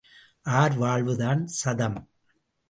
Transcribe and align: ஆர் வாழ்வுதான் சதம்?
ஆர் 0.41 0.77
வாழ்வுதான் 0.77 1.47
சதம்? 1.47 2.09